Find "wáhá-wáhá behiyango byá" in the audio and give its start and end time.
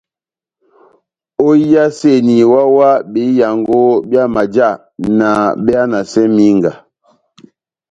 2.51-4.23